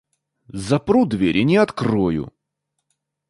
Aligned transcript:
Запру 0.67 1.05
дверь 1.05 1.37
и 1.37 1.43
не 1.43 1.57
открою. 1.57 2.33